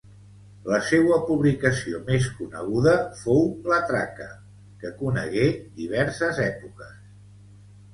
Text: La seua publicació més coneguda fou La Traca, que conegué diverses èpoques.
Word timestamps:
La 0.69 0.77
seua 0.85 1.19
publicació 1.27 1.99
més 2.07 2.31
coneguda 2.39 2.95
fou 3.21 3.45
La 3.75 3.79
Traca, 3.93 4.33
que 4.83 4.97
conegué 5.07 5.49
diverses 5.81 6.47
èpoques. 6.53 7.03